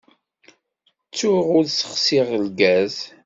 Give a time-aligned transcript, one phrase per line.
[1.09, 2.95] Ttuɣ ur ssexsiɣ lgaz.